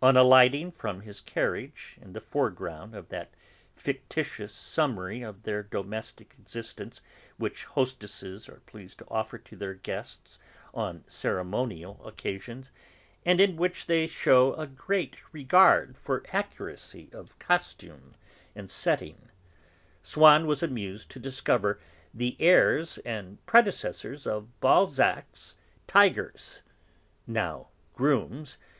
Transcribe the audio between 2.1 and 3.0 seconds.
the foreground